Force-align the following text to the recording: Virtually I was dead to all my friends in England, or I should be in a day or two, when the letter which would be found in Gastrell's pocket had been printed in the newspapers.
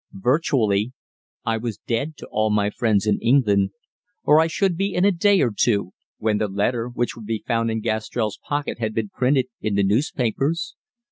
Virtually 0.13 0.93
I 1.45 1.57
was 1.57 1.77
dead 1.77 2.17
to 2.17 2.27
all 2.31 2.49
my 2.49 2.71
friends 2.71 3.05
in 3.05 3.19
England, 3.21 3.69
or 4.23 4.39
I 4.39 4.47
should 4.47 4.75
be 4.75 4.95
in 4.95 5.05
a 5.05 5.11
day 5.11 5.41
or 5.41 5.51
two, 5.55 5.91
when 6.17 6.39
the 6.39 6.47
letter 6.47 6.89
which 6.89 7.15
would 7.15 7.27
be 7.27 7.43
found 7.45 7.69
in 7.69 7.81
Gastrell's 7.81 8.39
pocket 8.49 8.79
had 8.79 8.95
been 8.95 9.09
printed 9.09 9.45
in 9.61 9.75
the 9.75 9.83
newspapers. 9.83 10.73